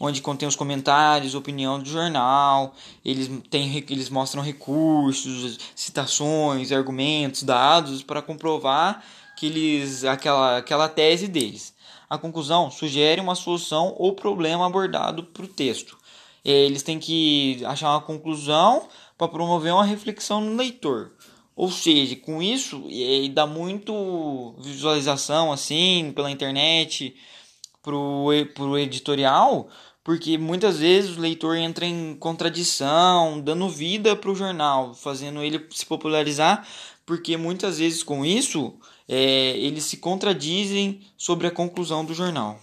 onde 0.00 0.22
contém 0.22 0.48
os 0.48 0.56
comentários, 0.56 1.34
opinião 1.34 1.80
do 1.80 1.88
jornal, 1.88 2.74
eles, 3.04 3.28
têm, 3.50 3.84
eles 3.90 4.08
mostram 4.08 4.42
recursos, 4.42 5.58
citações, 5.74 6.70
argumentos, 6.70 7.42
dados 7.42 8.02
para 8.02 8.22
comprovar 8.22 9.02
que 9.36 9.46
eles, 9.46 10.04
aquela, 10.04 10.58
aquela 10.58 10.88
tese 10.88 11.26
deles. 11.26 11.74
A 12.08 12.16
conclusão 12.16 12.70
sugere 12.70 13.20
uma 13.20 13.34
solução 13.34 13.94
ou 13.98 14.14
problema 14.14 14.66
abordado 14.66 15.24
para 15.24 15.44
o 15.44 15.48
texto. 15.48 15.96
Eles 16.44 16.82
têm 16.82 16.98
que 16.98 17.62
achar 17.66 17.90
uma 17.90 18.00
conclusão 18.00 18.88
para 19.16 19.28
promover 19.28 19.72
uma 19.72 19.84
reflexão 19.84 20.40
no 20.40 20.56
leitor. 20.56 21.10
Ou 21.58 21.72
seja, 21.72 22.14
com 22.14 22.40
isso, 22.40 22.84
e 22.88 23.28
dá 23.30 23.44
muito 23.44 24.54
visualização 24.60 25.50
assim 25.50 26.12
pela 26.14 26.30
internet 26.30 27.16
pro, 27.82 28.28
pro 28.54 28.78
editorial, 28.78 29.68
porque 30.04 30.38
muitas 30.38 30.78
vezes 30.78 31.16
o 31.16 31.20
leitor 31.20 31.56
entra 31.56 31.84
em 31.84 32.14
contradição, 32.14 33.40
dando 33.40 33.68
vida 33.68 34.14
para 34.14 34.30
o 34.30 34.36
jornal, 34.36 34.94
fazendo 34.94 35.42
ele 35.42 35.66
se 35.72 35.84
popularizar, 35.84 36.64
porque 37.04 37.36
muitas 37.36 37.80
vezes 37.80 38.04
com 38.04 38.24
isso 38.24 38.78
é, 39.08 39.56
eles 39.56 39.82
se 39.82 39.96
contradizem 39.96 41.00
sobre 41.16 41.48
a 41.48 41.50
conclusão 41.50 42.04
do 42.04 42.14
jornal. 42.14 42.60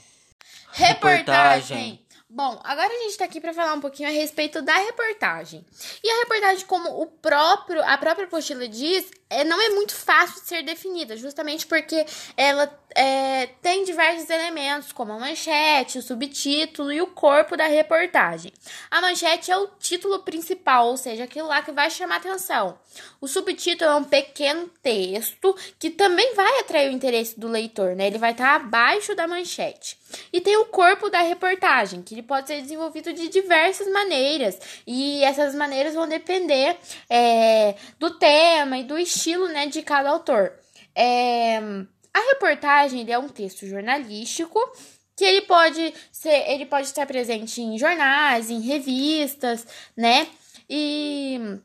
Reportagem. 0.72 2.00
Bom, 2.28 2.60
agora 2.64 2.88
a 2.88 2.98
gente 3.02 3.12
está 3.12 3.26
aqui 3.26 3.40
para 3.40 3.54
falar 3.54 3.76
um 3.76 3.80
pouquinho 3.80 4.10
a 4.10 4.12
respeito 4.12 4.62
da 4.62 4.76
reportagem. 4.78 5.64
E 6.04 6.10
a 6.10 6.20
reportagem, 6.22 6.66
como 6.66 7.02
o 7.02 7.06
próprio 7.06 7.84
a 7.84 7.98
própria 7.98 8.26
apostila 8.26 8.68
diz, 8.68 9.12
é, 9.30 9.44
não 9.44 9.60
é 9.60 9.70
muito 9.70 9.94
fácil 9.94 10.42
de 10.42 10.48
ser 10.48 10.64
definida, 10.64 11.18
justamente 11.18 11.66
porque 11.66 12.06
ela 12.38 12.72
é, 12.94 13.48
tem 13.62 13.84
diversos 13.84 14.30
elementos, 14.30 14.92
como 14.92 15.14
a 15.14 15.20
manchete, 15.20 15.98
o 15.98 16.02
subtítulo 16.02 16.94
e 16.94 17.02
o 17.02 17.08
corpo 17.08 17.58
da 17.58 17.66
reportagem. 17.66 18.54
A 18.90 19.02
manchete 19.02 19.52
é 19.52 19.58
o 19.58 19.68
título 19.80 20.20
principal, 20.20 20.88
ou 20.88 20.98
seja, 20.98 21.24
aquilo 21.24 21.48
lá 21.48 21.62
que 21.64 21.72
vai 21.72 21.90
chamar 21.90 22.18
atenção. 22.18 22.78
O 23.20 23.28
subtítulo 23.28 23.90
é 23.90 23.96
um 23.96 24.04
pequeno 24.04 24.70
texto 24.82 25.56
que 25.80 25.90
também 25.90 26.36
vai 26.36 26.60
atrair 26.60 26.90
o 26.90 26.94
interesse 26.94 27.38
do 27.40 27.48
leitor, 27.48 27.96
né? 27.96 28.08
Ele 28.08 28.20
vai 28.20 28.32
estar 28.32 28.56
abaixo 28.56 29.16
da 29.16 29.28
manchete. 29.28 29.98
E 30.32 30.40
tem 30.40 30.56
o 30.56 30.66
corpo 30.66 31.10
da 31.10 31.20
reportagem, 31.20 32.02
que 32.02 32.14
ele 32.14 32.22
pode 32.24 32.48
ser 32.48 32.62
desenvolvido 32.62 33.12
de 33.12 33.28
diversas 33.28 33.92
maneiras, 33.92 34.58
e 34.86 35.24
essas 35.24 35.56
maneiras 35.56 35.96
vão 35.96 36.08
depender 36.08 36.78
é, 37.10 37.76
do 38.00 38.12
tema 38.12 38.78
e 38.78 38.84
do 38.84 38.98
estilo 38.98 39.15
estilo 39.16 39.48
né, 39.48 39.68
de 39.68 39.82
cada 39.82 40.10
autor. 40.10 40.54
É, 40.96 41.58
a 42.14 42.20
reportagem 42.34 43.12
é 43.12 43.18
um 43.18 43.28
texto 43.28 43.66
jornalístico 43.68 44.60
que 45.16 45.24
ele 45.24 45.42
pode 45.44 45.94
ser, 46.12 46.50
ele 46.50 46.66
pode 46.66 46.88
estar 46.88 47.06
presente 47.06 47.62
em 47.62 47.78
jornais, 47.78 48.50
em 48.50 48.60
revistas, 48.60 49.66
né? 49.96 50.28
E 50.70 51.60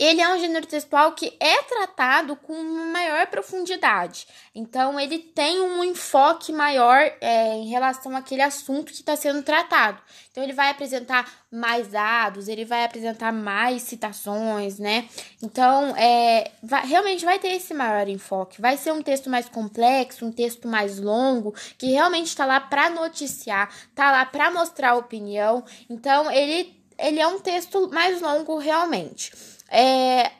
ele 0.00 0.22
é 0.22 0.34
um 0.34 0.38
gênero 0.38 0.66
textual 0.66 1.12
que 1.12 1.36
é 1.38 1.62
tratado 1.64 2.34
com 2.34 2.54
maior 2.90 3.26
profundidade. 3.26 4.26
Então, 4.54 4.98
ele 4.98 5.18
tem 5.18 5.60
um 5.60 5.84
enfoque 5.84 6.54
maior 6.54 6.98
é, 7.20 7.54
em 7.56 7.68
relação 7.68 8.16
àquele 8.16 8.40
assunto 8.40 8.86
que 8.86 9.00
está 9.00 9.14
sendo 9.14 9.42
tratado. 9.42 10.00
Então, 10.30 10.42
ele 10.42 10.54
vai 10.54 10.70
apresentar 10.70 11.30
mais 11.52 11.88
dados, 11.88 12.48
ele 12.48 12.64
vai 12.64 12.82
apresentar 12.82 13.30
mais 13.30 13.82
citações, 13.82 14.78
né? 14.78 15.06
Então, 15.42 15.94
é, 15.94 16.50
vai, 16.62 16.86
realmente 16.86 17.22
vai 17.22 17.38
ter 17.38 17.48
esse 17.48 17.74
maior 17.74 18.08
enfoque. 18.08 18.58
Vai 18.58 18.78
ser 18.78 18.92
um 18.92 19.02
texto 19.02 19.28
mais 19.28 19.50
complexo, 19.50 20.24
um 20.24 20.32
texto 20.32 20.66
mais 20.66 20.98
longo, 20.98 21.54
que 21.76 21.88
realmente 21.88 22.28
está 22.28 22.46
lá 22.46 22.58
para 22.58 22.88
noticiar, 22.88 23.68
está 23.90 24.10
lá 24.10 24.24
para 24.24 24.50
mostrar 24.50 24.94
opinião. 24.94 25.62
Então, 25.90 26.30
ele, 26.30 26.74
ele 26.98 27.20
é 27.20 27.26
um 27.26 27.38
texto 27.38 27.90
mais 27.92 28.22
longo 28.22 28.56
realmente. 28.56 29.59
É, 29.70 30.32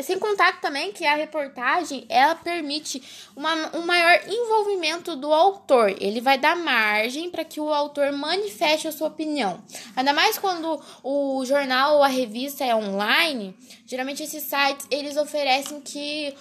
sem 0.00 0.18
contar 0.18 0.60
também 0.60 0.92
que 0.92 1.04
a 1.04 1.14
reportagem 1.14 2.06
ela 2.08 2.34
permite 2.34 3.02
uma, 3.36 3.76
um 3.76 3.82
maior 3.82 4.20
envolvimento 4.26 5.14
do 5.16 5.32
autor. 5.32 5.94
Ele 6.00 6.20
vai 6.20 6.38
dar 6.38 6.56
margem 6.56 7.30
para 7.30 7.44
que 7.44 7.60
o 7.60 7.72
autor 7.72 8.12
manifeste 8.12 8.88
a 8.88 8.92
sua 8.92 9.08
opinião. 9.08 9.62
Ainda 9.94 10.12
mais 10.12 10.38
quando 10.38 10.80
o 11.02 11.44
jornal 11.44 11.96
ou 11.96 12.02
a 12.02 12.08
revista 12.08 12.64
é 12.64 12.74
online, 12.74 13.54
geralmente 13.86 14.22
esses 14.22 14.44
sites 14.44 14.86
eles 14.90 15.16
oferecem 15.16 15.80
que 15.80 16.34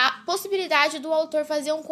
a 0.00 0.12
possibilidade 0.24 1.00
do 1.00 1.12
autor 1.12 1.44
fazer 1.44 1.72
um 1.72 1.82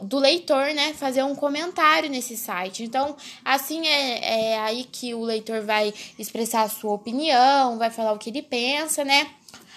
do 0.00 0.20
leitor, 0.20 0.72
né, 0.72 0.94
fazer 0.94 1.24
um 1.24 1.34
comentário 1.34 2.08
nesse 2.08 2.36
site. 2.36 2.84
Então, 2.84 3.16
assim 3.44 3.84
é, 3.88 4.52
é 4.52 4.58
aí 4.60 4.84
que 4.84 5.12
o 5.14 5.24
leitor 5.24 5.62
vai 5.62 5.92
expressar 6.16 6.62
a 6.62 6.68
sua 6.68 6.92
opinião, 6.92 7.76
vai 7.76 7.90
falar 7.90 8.12
o 8.12 8.18
que 8.18 8.30
ele 8.30 8.40
pensa, 8.40 9.04
né? 9.04 9.28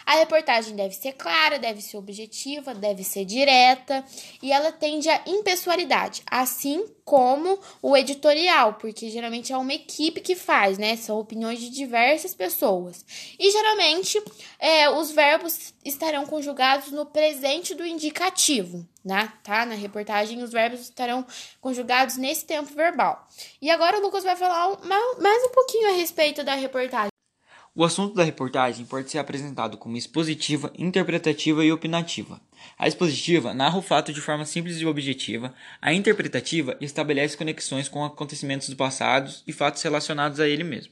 A 0.10 0.16
reportagem 0.16 0.76
deve 0.76 0.96
ser 0.96 1.14
clara, 1.14 1.60
deve 1.60 1.84
ser 1.84 1.96
objetiva, 1.96 2.74
deve 2.74 3.04
ser 3.04 3.26
direta 3.26 4.04
e 4.42 4.52
ela 4.52 4.72
tende 4.72 5.08
à 5.08 5.22
impessoalidade, 5.28 6.24
assim 6.26 6.84
como 7.06 7.60
o 7.80 7.96
editorial, 7.96 8.74
porque 8.74 9.08
geralmente 9.12 9.54
é 9.54 9.58
uma 9.58 9.72
equipe 9.72 10.20
que 10.20 10.36
faz, 10.36 10.80
né? 10.80 10.96
São 10.96 11.20
opiniões 11.20 11.60
de 11.60 11.70
diversas 11.70 12.34
pessoas. 12.34 13.06
E 13.38 13.52
geralmente 13.52 14.20
é, 14.58 14.90
os 14.90 15.12
verbos 15.12 15.76
estarão 15.86 16.26
conjugados 16.26 16.92
no 16.92 17.06
presente 17.06 17.76
do 17.76 17.86
indicativo, 17.86 18.84
né? 19.06 19.32
Tá? 19.44 19.64
Na 19.64 19.76
reportagem, 19.76 20.42
os 20.42 20.52
verbos 20.52 20.80
estarão 20.80 21.24
conjugados 21.62 22.18
nesse 22.18 22.46
tempo 22.46 22.74
verbal. 22.74 23.28
E 23.62 23.70
agora 23.70 24.00
o 24.00 24.02
Lucas 24.02 24.24
vai 24.24 24.36
falar 24.36 24.76
mais 25.20 25.44
um 25.44 25.50
pouquinho 25.50 25.90
a 25.90 25.94
respeito 25.94 26.44
da 26.44 26.56
reportagem. 26.56 27.09
O 27.80 27.86
assunto 27.86 28.14
da 28.14 28.26
reportagem 28.26 28.86
pode 28.86 29.10
ser 29.10 29.20
apresentado 29.20 29.78
como 29.78 29.96
expositiva, 29.96 30.70
interpretativa 30.78 31.64
e 31.64 31.72
opinativa. 31.72 32.42
A 32.78 32.90
expositiva 32.90 33.54
narra 33.54 33.78
o 33.78 33.82
fato 33.82 34.12
de 34.12 34.20
forma 34.20 34.44
simples 34.44 34.82
e 34.82 34.86
objetiva, 34.86 35.54
a 35.82 35.94
interpretativa 35.94 36.76
estabelece 36.82 37.38
conexões 37.38 37.88
com 37.88 38.04
acontecimentos 38.04 38.68
do 38.68 38.76
passado 38.76 39.34
e 39.48 39.54
fatos 39.54 39.82
relacionados 39.82 40.42
a 40.42 40.48
ele 40.50 40.66
mesmo. 40.66 40.92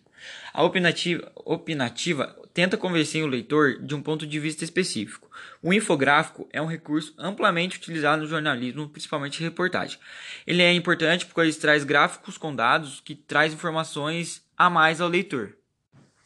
A 0.53 0.63
opinativa, 0.63 1.29
opinativa 1.35 2.33
tenta 2.53 2.77
convencer 2.77 3.21
o 3.21 3.27
leitor 3.27 3.85
de 3.85 3.93
um 3.93 4.01
ponto 4.01 4.25
de 4.25 4.39
vista 4.39 4.63
específico. 4.63 5.29
O 5.61 5.73
infográfico 5.73 6.47
é 6.53 6.61
um 6.61 6.67
recurso 6.67 7.13
amplamente 7.17 7.75
utilizado 7.75 8.21
no 8.21 8.29
jornalismo, 8.29 8.87
principalmente 8.87 9.43
reportagem. 9.43 9.99
Ele 10.47 10.63
é 10.63 10.71
importante 10.71 11.25
porque 11.25 11.41
ele 11.41 11.53
traz 11.53 11.83
gráficos 11.83 12.37
com 12.37 12.55
dados 12.55 13.01
que 13.01 13.13
traz 13.13 13.51
informações 13.51 14.41
a 14.57 14.69
mais 14.69 15.01
ao 15.01 15.09
leitor. 15.09 15.57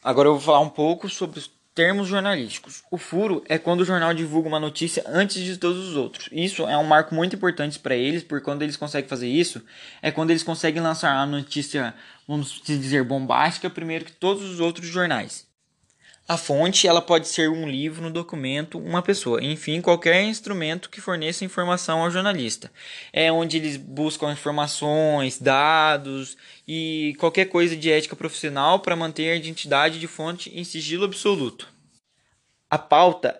Agora 0.02 0.28
eu 0.28 0.32
vou 0.32 0.40
falar 0.40 0.60
um 0.60 0.68
pouco 0.68 1.08
sobre 1.08 1.38
os 1.38 1.48
termos 1.74 2.08
jornalísticos. 2.08 2.82
O 2.90 2.98
furo 2.98 3.42
é 3.48 3.56
quando 3.56 3.82
o 3.82 3.84
jornal 3.84 4.12
divulga 4.12 4.48
uma 4.48 4.58
notícia 4.58 5.04
antes 5.06 5.42
de 5.42 5.56
todos 5.56 5.88
os 5.88 5.96
outros. 5.96 6.28
Isso 6.32 6.66
é 6.66 6.76
um 6.76 6.84
marco 6.84 7.14
muito 7.14 7.36
importante 7.36 7.78
para 7.78 7.94
eles, 7.94 8.24
porque 8.24 8.44
quando 8.44 8.62
eles 8.62 8.76
conseguem 8.76 9.08
fazer 9.08 9.28
isso, 9.28 9.62
é 10.02 10.10
quando 10.10 10.30
eles 10.30 10.42
conseguem 10.42 10.82
lançar 10.82 11.14
a 11.14 11.24
notícia, 11.24 11.94
vamos 12.26 12.60
dizer, 12.64 13.04
bombástica 13.04 13.70
primeiro 13.70 14.04
que 14.04 14.12
todos 14.12 14.42
os 14.42 14.58
outros 14.58 14.88
jornais. 14.88 15.46
A 16.32 16.36
fonte 16.38 16.88
ela 16.88 17.02
pode 17.02 17.28
ser 17.28 17.50
um 17.50 17.68
livro, 17.68 18.06
um 18.06 18.10
documento, 18.10 18.78
uma 18.78 19.02
pessoa, 19.02 19.44
enfim, 19.44 19.82
qualquer 19.82 20.22
instrumento 20.22 20.88
que 20.88 20.98
forneça 20.98 21.44
informação 21.44 22.02
ao 22.02 22.10
jornalista. 22.10 22.72
É 23.12 23.30
onde 23.30 23.58
eles 23.58 23.76
buscam 23.76 24.32
informações, 24.32 25.38
dados 25.38 26.38
e 26.66 27.14
qualquer 27.18 27.50
coisa 27.50 27.76
de 27.76 27.92
ética 27.92 28.16
profissional 28.16 28.80
para 28.80 28.96
manter 28.96 29.30
a 29.30 29.36
identidade 29.36 30.00
de 30.00 30.06
fonte 30.06 30.48
em 30.58 30.64
sigilo 30.64 31.04
absoluto. 31.04 31.68
A 32.70 32.78
pauta 32.78 33.38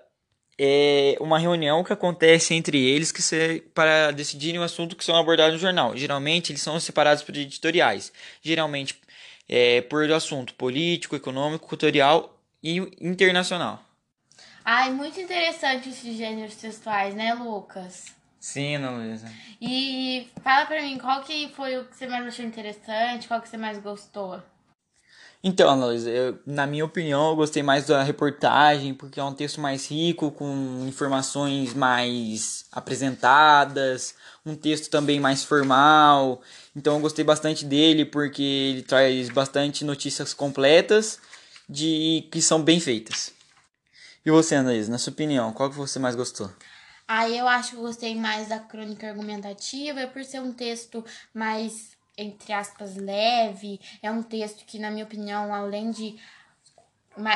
é 0.59 1.17
uma 1.19 1.39
reunião 1.39 1.83
que 1.83 1.95
acontece 1.95 2.53
entre 2.53 2.79
eles 2.79 3.11
que 3.11 3.23
se, 3.23 3.63
para 3.73 4.11
decidirem 4.11 4.61
o 4.61 4.65
assunto 4.65 4.97
que 4.97 5.05
são 5.05 5.17
abordados 5.17 5.55
no 5.55 5.59
jornal. 5.59 5.97
Geralmente 5.97 6.53
eles 6.53 6.61
são 6.61 6.79
separados 6.79 7.23
por 7.23 7.35
editoriais, 7.35 8.13
geralmente 8.43 9.01
é, 9.49 9.81
por 9.81 10.13
assunto 10.13 10.53
político, 10.53 11.17
econômico, 11.17 11.67
cultural 11.67 12.39
e 12.63 12.77
internacional. 13.01 13.83
Ai, 14.65 14.93
muito 14.93 15.21
interessante 15.21 15.89
esses 15.89 16.17
gêneros 16.17 16.55
textuais, 16.55 17.15
né, 17.15 17.35
Lucas? 17.35 18.07
Sim, 18.39 18.77
Ana 18.77 18.91
Luísa. 18.91 19.31
E 19.61 20.29
fala 20.43 20.67
pra 20.67 20.83
mim, 20.83 20.99
qual 20.99 21.23
que 21.23 21.49
foi 21.55 21.79
o 21.79 21.85
que 21.85 21.97
você 21.97 22.07
mais 22.07 22.27
achou 22.27 22.45
interessante, 22.45 23.29
qual 23.29 23.41
que 23.41 23.49
você 23.49 23.57
mais 23.57 23.79
gostou? 23.79 24.41
Então, 25.45 25.69
Ana 25.69 25.87
Luísa, 25.87 26.09
eu, 26.09 26.39
na 26.47 26.69
minha 26.69 26.85
opinião, 26.85 27.31
eu 27.31 27.37
gostei 27.37 27.65
mais 27.65 27.87
da 27.87 28.01
reportagem, 28.05 28.95
porque 28.95 29.19
é 29.19 29.25
um 29.25 29.35
texto 29.35 29.61
mais 29.61 29.91
rico, 29.91 30.31
com 30.31 30.85
informações 30.87 31.75
mais 31.75 32.65
apresentadas, 32.71 34.15
um 34.47 34.55
texto 34.55 34.89
também 34.89 35.19
mais 35.19 35.43
formal. 35.43 36.41
Então, 36.77 36.95
eu 36.95 37.01
gostei 37.01 37.25
bastante 37.25 37.65
dele, 37.65 38.05
porque 38.05 38.43
ele 38.43 38.83
traz 38.83 39.29
bastante 39.31 39.85
notícias 39.85 40.33
completas 40.33 41.19
de 41.69 42.29
que 42.31 42.41
são 42.43 42.63
bem 42.63 42.81
feitas. 42.81 43.33
E 44.25 44.31
você, 44.31 44.55
Anaís, 44.55 44.89
na 44.89 44.99
sua 44.99 45.13
opinião, 45.13 45.53
qual 45.53 45.69
que 45.69 45.77
você 45.77 45.99
mais 45.99 46.15
gostou? 46.15 46.51
Ah, 47.09 47.29
eu 47.29 47.47
acho 47.49 47.71
que 47.71 47.77
eu 47.77 47.83
gostei 47.83 48.15
mais 48.15 48.49
da 48.49 48.59
crônica 48.59 49.09
argumentativa, 49.09 50.07
por 50.07 50.25
ser 50.25 50.41
um 50.41 50.53
texto 50.53 51.05
mais, 51.35 51.97
entre 52.17 52.53
aspas, 52.53 52.97
leve. 52.97 53.81
É 54.01 54.11
um 54.11 54.23
texto 54.23 54.65
que, 54.65 54.79
na 54.79 54.91
minha 54.91 55.05
opinião, 55.05 55.53
além 55.53 55.91
de 55.91 56.15
é, 56.15 56.17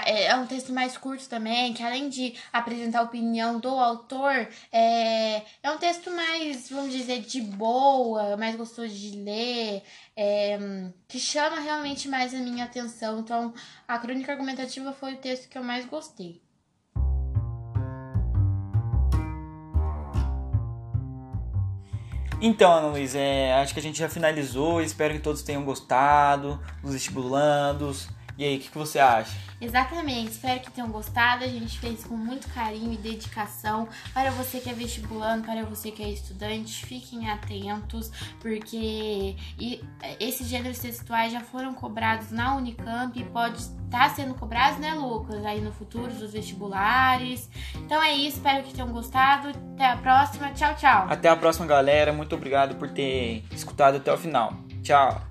é 0.06 0.34
um 0.36 0.46
texto 0.46 0.72
mais 0.72 0.96
curto 0.96 1.28
também, 1.28 1.74
que 1.74 1.82
além 1.82 2.08
de 2.08 2.34
apresentar 2.52 3.00
a 3.00 3.02
opinião 3.02 3.60
do 3.60 3.68
autor, 3.68 4.48
é, 4.72 5.42
é 5.62 5.70
um 5.70 5.78
texto 5.78 6.10
mais, 6.10 6.70
vamos 6.70 6.92
dizer, 6.92 7.20
de 7.20 7.40
boa, 7.40 8.36
mais 8.36 8.56
gostoso 8.56 8.94
de 8.94 9.16
ler, 9.16 9.82
é, 10.16 10.58
que 11.06 11.18
chama 11.18 11.60
realmente 11.60 12.08
mais 12.08 12.34
a 12.34 12.38
minha 12.38 12.64
atenção. 12.64 13.20
Então, 13.20 13.52
a 13.86 13.98
crônica 13.98 14.32
argumentativa 14.32 14.92
foi 14.92 15.14
o 15.14 15.18
texto 15.18 15.48
que 15.48 15.58
eu 15.58 15.62
mais 15.62 15.84
gostei. 15.84 16.40
Então, 22.40 22.70
Ana 22.70 22.88
Luiz, 22.88 23.14
é, 23.14 23.54
acho 23.54 23.72
que 23.72 23.80
a 23.80 23.82
gente 23.82 23.98
já 23.98 24.10
finalizou. 24.10 24.82
Espero 24.82 25.14
que 25.14 25.20
todos 25.20 25.42
tenham 25.42 25.64
gostado, 25.64 26.60
os 26.82 26.94
estimulandos. 26.94 28.08
E 28.38 28.44
aí, 28.44 28.56
o 28.56 28.60
que, 28.60 28.68
que 28.68 28.78
você 28.78 28.98
acha? 28.98 29.46
Exatamente, 29.60 30.32
espero 30.32 30.60
que 30.60 30.70
tenham 30.70 30.90
gostado. 30.90 31.44
A 31.44 31.48
gente 31.48 31.78
fez 31.78 32.04
com 32.04 32.16
muito 32.16 32.46
carinho 32.52 32.92
e 32.92 32.96
dedicação. 32.96 33.88
Para 34.12 34.30
você 34.30 34.60
que 34.60 34.68
é 34.68 34.74
vestibulando, 34.74 35.44
para 35.44 35.64
você 35.64 35.90
que 35.90 36.02
é 36.02 36.10
estudante, 36.10 36.84
fiquem 36.84 37.30
atentos, 37.30 38.10
porque 38.40 39.36
esses 40.20 40.46
gêneros 40.46 40.78
textuais 40.78 41.32
já 41.32 41.40
foram 41.40 41.72
cobrados 41.72 42.30
na 42.30 42.54
Unicamp 42.56 43.18
e 43.18 43.24
pode 43.24 43.58
estar 43.58 44.10
sendo 44.10 44.34
cobrados, 44.34 44.78
né, 44.78 44.92
Lucas? 44.92 45.44
Aí 45.46 45.60
no 45.60 45.72
futuro 45.72 46.12
dos 46.12 46.32
vestibulares. 46.32 47.48
Então 47.74 48.02
é 48.02 48.12
isso, 48.12 48.36
espero 48.36 48.62
que 48.64 48.74
tenham 48.74 48.88
gostado. 48.88 49.48
Até 49.48 49.86
a 49.86 49.96
próxima. 49.96 50.50
Tchau, 50.52 50.74
tchau. 50.74 51.06
Até 51.08 51.28
a 51.28 51.36
próxima, 51.36 51.66
galera. 51.66 52.12
Muito 52.12 52.34
obrigado 52.34 52.76
por 52.76 52.90
ter 52.90 53.44
escutado 53.50 53.96
até 53.96 54.12
o 54.12 54.18
final. 54.18 54.52
Tchau. 54.82 55.25